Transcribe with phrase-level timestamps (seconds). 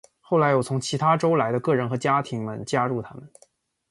[0.19, 3.31] 后来有从由其他州来的个人和家庭们加入他们。